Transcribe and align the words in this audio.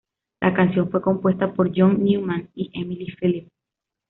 La 0.41 0.51
canción 0.55 0.89
fue 0.89 0.99
compuesta 0.99 1.53
por 1.53 1.71
John 1.75 2.03
Newman 2.03 2.49
y 2.55 2.71
Emily 2.73 3.15
Phillips. 3.21 3.51